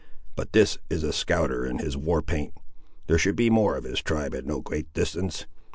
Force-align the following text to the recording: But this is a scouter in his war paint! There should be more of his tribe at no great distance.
But 0.35 0.53
this 0.53 0.79
is 0.89 1.03
a 1.03 1.13
scouter 1.13 1.63
in 1.63 1.77
his 1.77 1.95
war 1.95 2.23
paint! 2.23 2.55
There 3.05 3.19
should 3.19 3.35
be 3.35 3.51
more 3.51 3.77
of 3.77 3.83
his 3.83 4.01
tribe 4.01 4.33
at 4.33 4.47
no 4.47 4.59
great 4.59 4.91
distance. 4.93 5.45